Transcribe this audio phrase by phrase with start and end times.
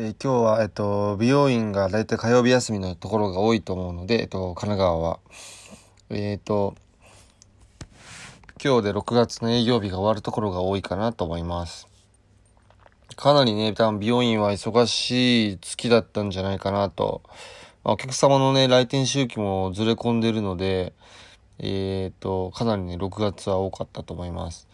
[0.00, 5.18] えー今日は、えっと、美容院がだいたい火曜日休みのところが多いと思うので、えっと、神奈川は。
[6.10, 6.76] えっと、
[8.62, 11.88] 今日で6月の営業日が終わるところが多いかなと思います。
[13.16, 17.22] かなりね、多分美容院は忙しい月だったんじゃないかなと。
[17.82, 20.92] まあお客様のね、来店周期もずれ込んでるので、
[21.58, 24.67] えっと、かなりね、6月は多かったと思います。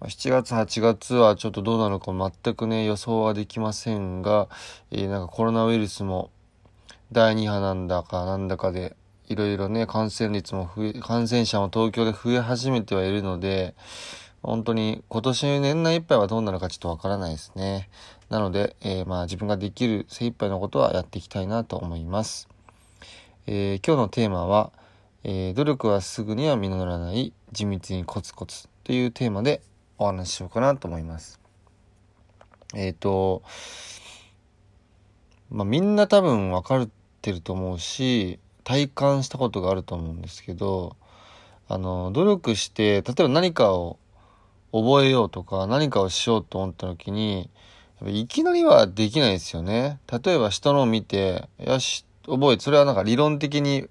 [0.00, 4.48] 7月、8月はちょっとどうなるか全くね、予想はできませんが、
[4.90, 6.30] えーなんかコロナウイルスも
[7.12, 8.96] 第2波なんだかなんだかで、
[9.28, 13.74] いろいろね、感染率も増え、感染者も東京で増え始めてはいるので、
[14.42, 17.88] 本当に今年年内いっぱいはどうなるかちょっとわからないですね。
[18.28, 22.48] なので、えーまあ自分ができる精一杯のことはやっていきたいなと思います。
[23.46, 24.72] えー今日のテーマは、
[25.22, 29.62] えー努力はすぐには実らない地道にコツコツというテーマで
[29.98, 31.40] お話ししようかなと思います。
[32.74, 33.42] えっ、と、
[35.50, 36.88] まあみんな多分分かっ
[37.22, 40.96] てると思うし、体感したことがあると思うんですけど、
[41.68, 43.98] あの、努力して、例えば何かを
[44.72, 47.50] 覚えようとか何かをしようと思った時に、
[48.00, 50.00] やっぱいきなりはできないですよね。
[50.10, 53.86] 例えば人のを見て、よし、覚え、それはなんか理論的に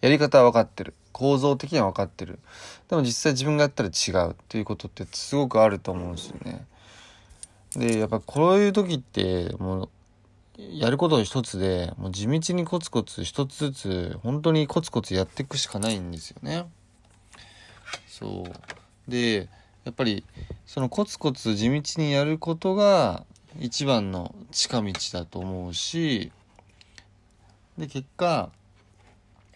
[0.00, 0.94] やり方は分かってる。
[1.22, 2.40] 構造的には分かってる。
[2.88, 6.66] でも実際自分がやったら違うっていうことってすごくあると思うんですよね。
[7.76, 9.88] で、やっぱこういう時ってもう
[10.58, 16.66] やること一つでもう地道にコツコツ一つずつ本当にコツコツやっていくしかないんですよね。
[18.08, 19.10] そう。
[19.10, 19.48] で、
[19.84, 20.24] やっぱり
[20.66, 23.24] そのコツコツ地道にやることが
[23.60, 26.32] 一番の近道だと思うし、
[27.78, 28.50] で、結果、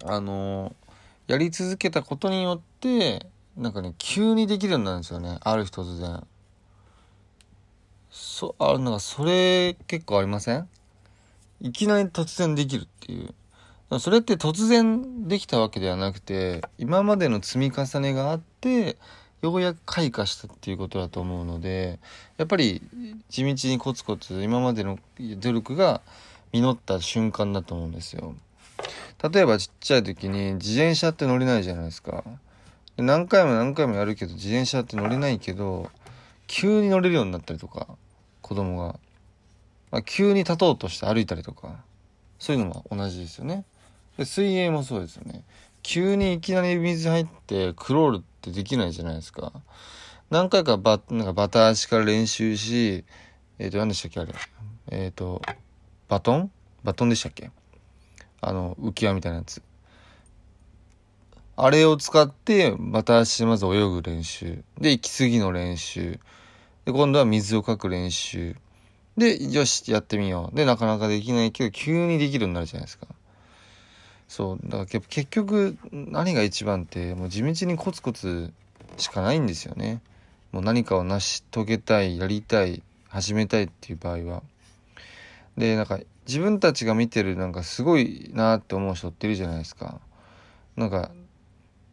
[0.05, 0.73] あの
[1.27, 3.27] やり続けたことによって
[3.57, 5.39] なんかね急にできるようになるんですよね。
[5.41, 6.27] ある日突然。
[8.11, 10.69] そあなんかそれ結構ありません？
[11.61, 13.35] いきなり突然できるっていう。
[14.01, 18.97] それって突然できたわけではなくて今までの積み重ねがあって
[19.43, 22.01] ようやく開花したっていうことだと思うので
[22.37, 22.83] やっぱり
[23.29, 26.01] 地道にコツコツ今までの努力が
[26.53, 28.35] 実った瞬間だと思うんですよ。
[29.29, 32.25] 例えばちっちゃい時に自転車って乗れないじゃないですか。
[32.97, 35.91] で何回も何回もやるけど自転車って乗れないけど
[36.47, 37.89] 急に乗れるようになったりとか
[38.41, 38.99] 子供が、
[39.91, 41.77] まあ、急に立とうとして歩いたりとか
[42.39, 43.65] そういうのも同じですよね。
[44.17, 45.45] で水泳もそうですよね。
[45.83, 49.53] 急にいきなり水入ってクロールってできないじゃないですか。
[50.31, 53.05] 何回かバなんかバタ足から練習し、
[53.59, 54.35] えっ、と何でしたっけあれ。
[54.91, 55.43] えっ、と
[56.09, 56.51] バトン？
[56.83, 57.51] バトンでしたっけ？
[58.41, 59.63] あの、浮き輪みたいなやつ。
[61.59, 64.63] あれを使って、バタ足まず泳ぐ練習。
[64.79, 66.21] で、息継ぎの練習。
[66.85, 68.57] で、今度は水をかく練習。
[69.17, 70.57] で、よし、やってみよう。
[70.57, 73.07] で、なかなかできないけど、急にできるようになるじゃないですか。
[74.29, 74.59] そう。
[74.65, 78.53] だから結局、何が一番って、もう地道にコツコツ
[78.99, 80.03] しかないんですよね。
[80.53, 84.43] もう何かを成し遂げたい、やりたい、始めたいっていう場合は。
[85.57, 90.01] で、なんか、自分たちが見てるなんかすごいなって思う人っているじゃないですか。
[90.77, 91.11] なんか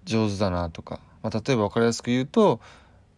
[0.05, 0.99] 上手だなとか。
[1.21, 2.59] まあ、例えば分かりやすく言うと、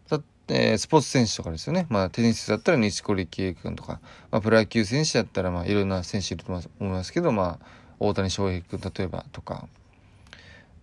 [0.09, 1.87] だえースポーツ選手とかですよね。
[1.89, 3.99] まあテニスだったら西堀圭君とか、
[4.31, 7.65] まあ、プロ野球選手だったらまあいろんな選手いると思いますけど、まあ
[7.99, 9.67] 大谷翔平君例えばとか。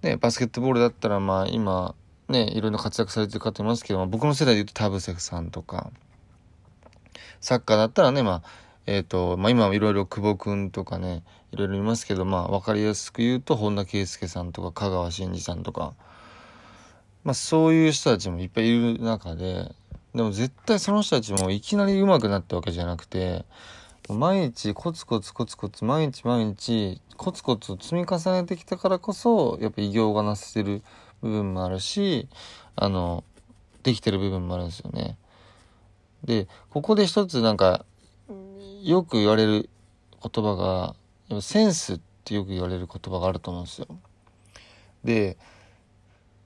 [0.03, 1.95] ね、バスケットボールだったらまあ今
[2.29, 5.91] ね、いろんな活躍されてる方いますけど、まあ、僕の世代で言うと田臥さんとか、
[7.41, 15.95] サッカーだったらね、まあ、えっ、と、まあ、今いろいろ久保くんとかね、いろいろいますけど、まあ、わかりやすく言うと、本田圭佑さんとか、香川真司さんとか、
[17.25, 19.73] まあ、そういう人たちもいっぱいいる中で、
[20.15, 23.45] でも絶対その人たちもいきなり上手くなったわけじゃなくて、
[24.09, 30.83] 毎日コツコツコツコツ、毎日毎日、コツコツ積み重ねてきたからこそ、やっぱ偉業がなせてる
[31.23, 32.29] 部分もあるし、
[32.75, 33.23] あの、
[33.85, 35.17] できてる部分もあるんですよね。
[36.25, 37.85] で、ここで一つなんか、
[38.83, 39.71] よく言われる
[40.21, 43.87] 言葉が、センスってよく言われる言葉があると思うんですよ。
[45.05, 45.37] で、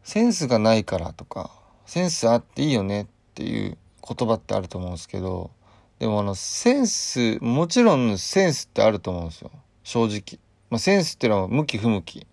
[0.03, 1.51] センスがないからとか、
[1.87, 5.51] センスあっていいよねっていう言葉ってあると思うんですけど、
[5.99, 9.51] でもあの、センス、もちろんセンスってあると思うんですよ。
[9.83, 10.39] 正直。
[10.69, 12.27] まあ、センスっていうのは向き不向き。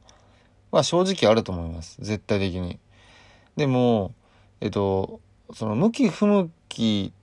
[0.74, 1.98] まあ正直あると思います。
[2.02, 2.78] 絶対的に。
[3.56, 4.14] でも、
[4.60, 5.22] えっと、
[5.54, 7.14] その向き不向き、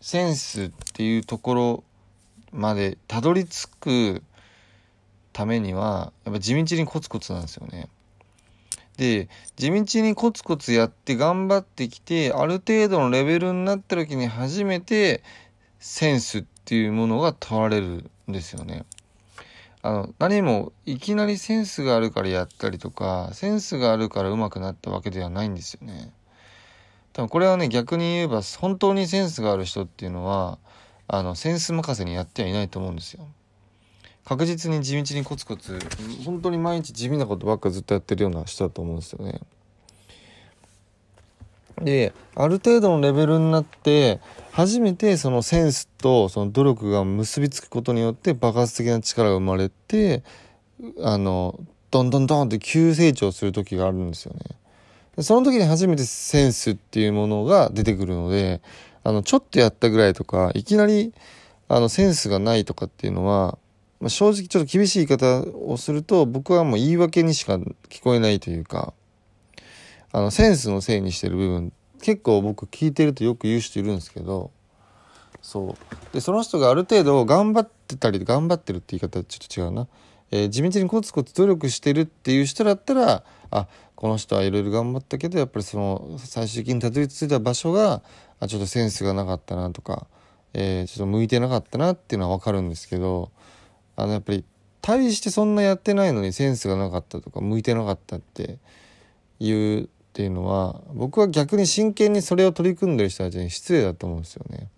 [0.00, 1.84] センスっていうところ
[2.52, 4.22] までたどり着く
[5.32, 7.88] ためには、やっぱ地道にコツコツなんですよね。
[8.96, 15.22] で、地道にコツコツやって頑張ってきて、ある程度のレベルになった時に初めて
[15.78, 18.86] センスっていうものが問われるんですよね。
[19.82, 26.12] あの、何もいきなりセンスがあるからやったりとか、センスがあるから上手くなったわけではないんですよね。
[27.12, 30.58] 多分これはね、逆に言えば本当にセンスがある人っていうのは、
[31.08, 33.26] あの、センス任せにやってはいないと思うんですよ。
[34.24, 35.78] 確実に地道にコツコツ、
[36.24, 39.40] 本当に毎日地味なことばっかずっとやってるような人だと思うんですよね。
[41.80, 44.20] で、ある程度のレベルになって、
[44.50, 50.24] 初めてそのセンスとその努力が結びつくことによって爆発的な力が生まれて、
[51.02, 51.60] あの、
[51.90, 55.22] どんどんどんって急成長する時があるんですよね。
[55.22, 58.60] その時に初めてセンスっていうものが出てくるので、
[59.06, 61.14] あの、ちょっとやったぐらいとか、いきなり、
[61.68, 63.56] あの、センスがないとかっていうのは、
[64.00, 67.54] まあ、正直ちょっと厳しい言い方をすると、僕はもう言い訳にしか
[67.88, 68.94] 聞こえないというか、
[70.10, 71.72] あの、センスのせいにしてる部分、
[72.02, 74.50] 結構僕聞いてるとよく言う人いるんですけど、
[75.40, 76.12] そう。
[76.12, 79.86] で、その人がある程度頑張ってたり、頑張ってるって言い方ちょっと違うな。
[80.32, 88.02] えー、地道にコツコツ努力してるっていう人だったら、あ、この人はいろいろ頑張ったけど、やっぱりその、最終的にたどり着いた場所が、
[88.40, 90.06] あ、ちょっとセンスがなかったなとか、
[90.54, 93.30] えー、ちょっと向いてなかったなっていうのはわかるんですけど、
[93.96, 94.44] あの、やっぱり、
[94.82, 98.58] 大してそんなやってないのにセンスがなかったとか、向いてなかったって
[99.40, 104.70] いうっていうのは僕は逆に真剣にそれを取り組んでる人たちに失礼だと思うんですよね。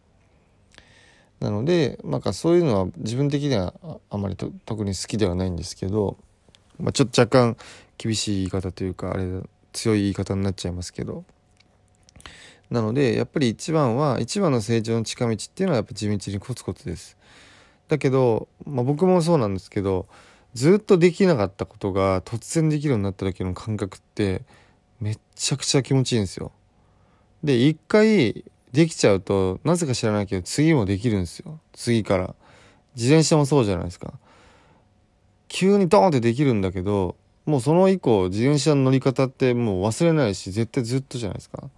[1.38, 3.72] なのでなんかそういうのは自分的には
[4.10, 6.16] あまり特に好きではないんですけど、
[6.80, 7.56] まあ、ちょっと若干
[7.98, 9.28] 厳しい言い方というかあれ
[9.72, 11.22] 強い言い方になっちゃいますけど
[12.70, 17.16] なのでやっぱり一番は一番の成長の近道っていうのはやっぱ地道にコツコツです。
[17.88, 20.06] だけど、まあ、僕もそうなんですけど
[20.54, 24.42] ずっとできなかったことが突然できるようになった時の感覚って
[25.00, 26.52] めっちゃくちゃ気持ちいいんですよ。
[27.44, 31.60] で、一回できちゃうと、なぜか知らないけど、次もできるんですよ。
[31.72, 32.34] 次から。
[32.96, 34.14] 自転車もそうじゃないですか。
[35.46, 37.16] 急にドーンってできるんだけど、
[37.46, 41.70] もうその以降、自転車の乗り方ってもう忘れないし、絶対ずっとじゃないですか。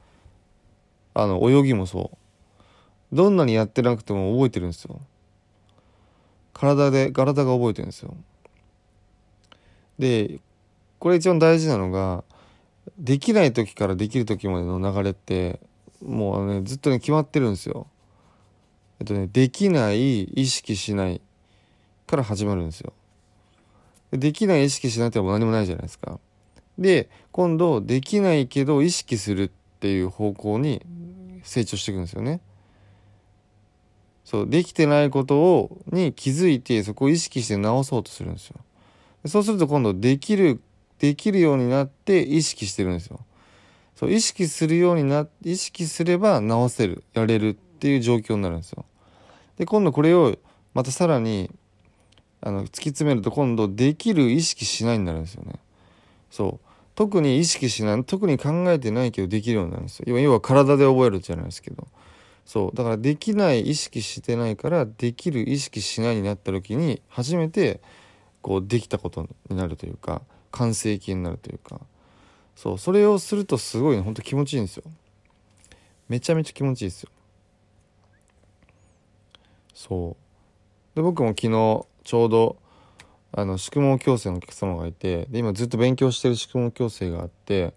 [1.14, 2.10] あの、泳ぎもそ
[3.12, 3.16] う。
[3.16, 5.00] どんなにやってなくても覚えてるんですよ。
[6.52, 8.14] 体で、体が覚えてるんですよ。
[9.98, 10.40] で、
[10.98, 12.24] これ一番大事なのが、
[12.98, 15.60] できない時からできる時までの流れって
[16.02, 17.86] もうねずっとね決まってるんですよ。
[19.00, 21.20] えっとねできない意識しない
[22.06, 22.92] から始まるんですよ。
[24.12, 26.18] できない意識しないってもう何もないじゃないですか。
[26.78, 30.84] で今度できないけど意識するっていう方向に
[31.42, 32.40] 成長していくんですよね。
[34.24, 38.56] そうできてないことをに気づいてそこを意識して直そうとするんですよ。
[39.26, 40.60] そうすると今度できる
[40.98, 43.20] できるようになって意識してるんですよ。
[43.96, 48.84] そう意識するようにな意識すれば直せるやれるっていう状況になるんですよ。
[49.58, 50.36] で今度これを
[50.74, 51.50] またさらに
[52.40, 55.54] あの突き詰めると今度できる意識しないになるんですよね。
[56.30, 60.18] そう特に意識しない特に考えてないけどできるようになるんですよ。
[60.18, 61.86] 要は体で覚えるじゃないですけど。
[62.44, 62.76] そう。
[62.76, 67.80] だからできない意識してないからできる意識しないになった時に初めて
[68.42, 71.80] こうできたことになるというか完成形になるというか。
[72.56, 72.78] そう。
[72.78, 74.84] それをするとすごいねほんと気持ちいいんですよ。
[76.08, 77.10] めちゃめちゃ気持ちいいですよ。
[79.74, 80.16] そ
[80.94, 80.96] う。
[80.96, 82.56] で僕も昨日ちょうど
[83.32, 87.74] あの宿毛矯正のお客様がいてで今ずっと勉強してる宿毛矯正があって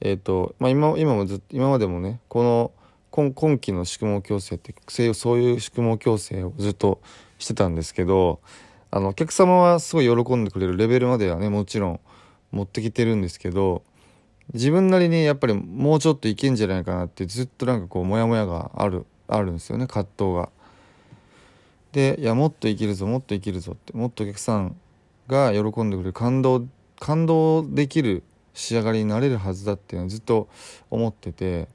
[0.00, 2.72] えっ、ー、とまあ今今もずっと今までもねこの
[3.10, 4.74] 今今期の宿毛矯正って
[5.14, 7.00] そういう宿毛矯正をずっと
[7.38, 8.40] してたんですけど
[8.90, 12.00] あのお客様はすごい喜んでくれるレベルまではねもちろん
[12.52, 13.82] 持ってきてるんですけど
[14.52, 20.50] 自分なりにやっぱりもうちょっといけんじゃないかなってずっとなんかこうモヤモヤがあるあるんですよね葛藤が。
[21.92, 24.76] でいやもっといけるぞもっといけるぞってもっとお客さん
[25.30, 26.66] が喜んでくれる感動
[26.98, 28.22] 感動できる
[28.52, 30.48] 仕上がりになれるはずだっていうのはずっと
[30.90, 31.68] 思ってて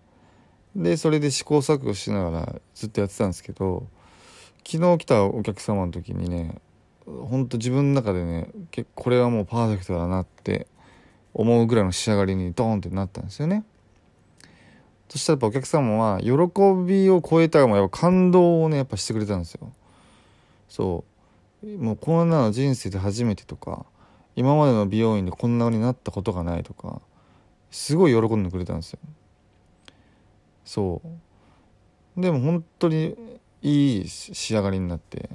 [0.76, 3.88] でそれで試行錯誤しながらずっとやってたんですけど
[4.68, 6.60] 昨日来たお客様の時にね
[7.06, 8.50] ほんと自分の中でね
[8.94, 10.68] これはもうパーフェクトだなって
[11.34, 13.64] 思うぐらいの仕上がりにドーンってなったんですよね。
[15.10, 16.32] そしたらやっぱお客様は喜
[16.86, 19.72] びを超えたもやっぱ感動をねやっぱしてくれたんですよ
[20.68, 21.15] そう
[21.66, 23.86] もうこんなの人生で初めてとか
[24.36, 27.02] 今までの美容院でこんなになったことがないとか
[27.72, 29.00] すごい喜んでくれたんですよ。
[30.64, 31.02] そ
[32.18, 32.22] う。
[32.22, 33.16] でも本当に
[33.62, 35.30] いい仕上がりになって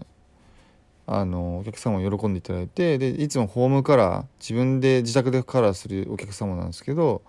[1.06, 7.22] あのお客様も喜んでいただいてでいつもホームカラー自分で自宅でカラーするお客様なんですけど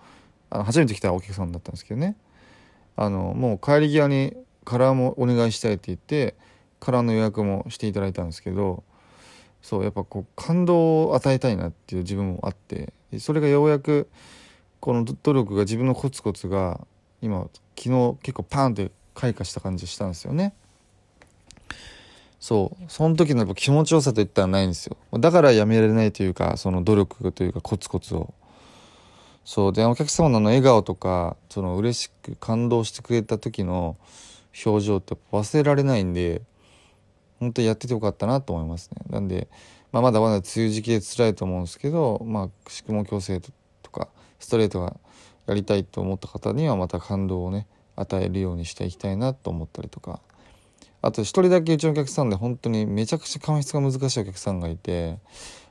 [0.48, 2.16] あの初めて来たお客様だったんですけどね。
[2.94, 6.36] あのもう帰り際にカラーもお願いしたいって言って
[6.78, 8.84] カラーの予約もしていただいたんですけど
[9.62, 14.08] そうやっぱこう感動を与えたいなっていう自分もあってそれがようやく
[14.80, 16.80] この努力が自分のコツコツが
[17.20, 20.54] 今昨日結構パーンって開花した感じしたんですよね。
[22.40, 28.34] そうその時のやっぱ気持ちよさといったらないんですよだからやめられないというかその努力というかコツコツを
[29.44, 33.96] そうでお客様の笑顔とかその嬉しく感動してくれた時の
[34.66, 36.42] 表情って忘れられないんで
[37.42, 39.48] 本当やっててよかったなと思いますねなんで、
[39.90, 43.40] まあ、まだまだ梅雨時期で辛いと思うんですけどまあ宿毛矯正
[43.82, 44.06] とか
[44.38, 44.94] ストレートが
[45.48, 50.20] やりたいと思った方にはまた感動をね与えるようにしていきたいなと思ったりとか
[51.02, 55.18] あと一人だけうちのお客さんで本当にめちゃくちゃ髪質が難しいお客さんがいて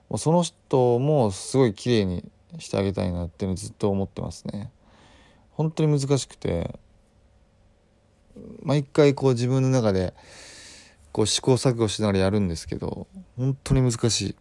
[0.09, 4.71] もうその人もすごい綺麗にしてあげたいなっていうのずっと思ってますね。
[5.51, 6.77] 本当に難しくて
[8.61, 10.13] 毎回こう自分の中で
[11.11, 14.35] こう試行錯誤しながらやるんですけど本当に難しい。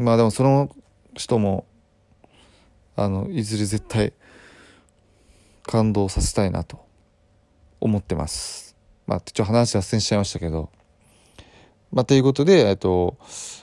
[0.00, 0.70] まあでもその
[1.14, 1.66] 人も
[2.96, 4.12] あのいずれ絶対
[5.64, 6.86] 感動させたいなと
[7.80, 8.76] 思ってます。
[9.06, 10.70] まあ、ちょっと話脱線しちゃいましたけど、
[11.92, 13.16] まあ、ということで、えっと、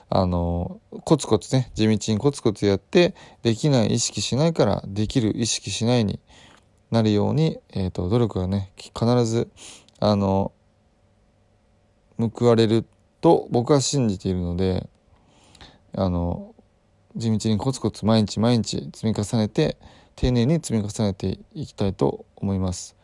[0.08, 6.20] あの、コツコツね、地道にコツコツやって、できない意識しないから、できる意識しないに
[6.90, 9.50] なるように、えっと、努力がね、必ず、
[10.00, 10.52] あの、
[12.18, 12.84] 報われる
[13.20, 14.88] と僕は信じているので、
[15.96, 16.54] あの、
[17.16, 19.76] 地道にコツコツ毎日毎日積み重ねて、
[20.16, 22.96] 丁寧に積み重ねていきたいと思います。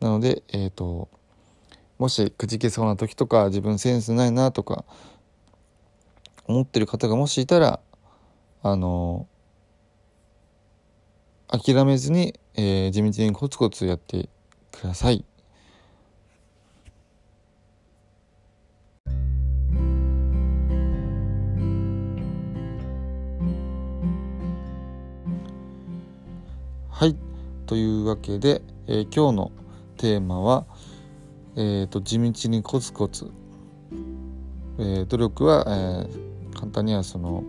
[0.00, 1.08] なので、えっ、ー、と、
[1.98, 4.84] もしくじけそうな時とか自分センスないなとか
[6.46, 7.80] 思ってる方がもしいたら
[8.62, 9.26] あの
[11.48, 14.28] 諦めずに、えー、地道にコツコツやって
[14.72, 15.10] くださ。
[15.10, 15.24] い。
[27.66, 29.52] というわけで、えー、今日の
[29.96, 30.66] テーマは、
[31.56, 33.30] えーと、地道にコツコツ、
[34.78, 37.44] えー、努力は、えー、簡単にはその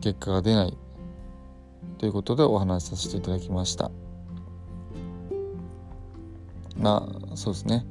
[0.00, 0.76] 結果が出ない。
[1.98, 3.90] ということでお話しさせていただきました。
[6.76, 7.84] まあそうですね。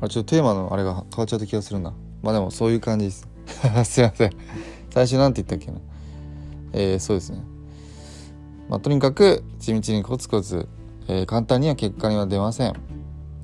[0.00, 1.94] あちょっとテーマのあれが変わっちゃった気がするな。
[2.22, 3.26] まあでもそういう感じです。
[3.84, 4.30] すいません。
[4.90, 5.80] 最初なんて言ったっけな。
[6.72, 7.53] えー、そうですね。
[8.68, 10.68] まあとにかく地道にコツコツ、
[11.08, 12.74] えー、簡単には結果には出ません。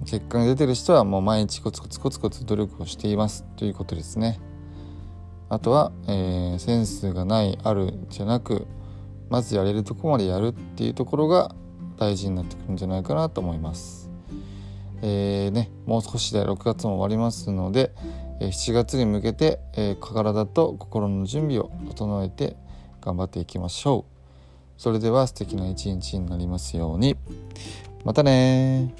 [0.06, 3.44] 結果が出てる人はもう毎日コツコツコツコツ努力をしています。
[3.56, 4.40] ということですね。
[5.48, 8.66] あとは、えー、センスがないあるじゃなく
[9.30, 11.54] まずやれるとこまでやるっていうところが
[11.98, 14.10] 大事になってくるんじゃないかなと思います。
[15.02, 17.92] えーね、もう少しで6月も終わりますので、
[18.40, 22.56] え、7月に向けて、えー、体と心の準備を整えて
[23.00, 24.19] 頑張っていきましょう。
[24.80, 27.14] それでは素敵な一日になりますように。
[28.02, 28.94] またね